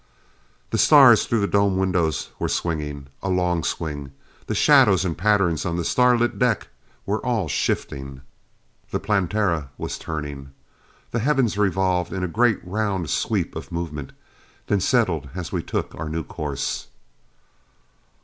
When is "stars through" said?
0.79-1.41